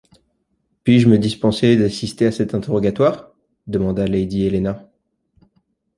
[0.83, 3.31] Puis-je me dispenser d’assister à cet interrogatoire?
[3.67, 4.89] demanda lady Helena.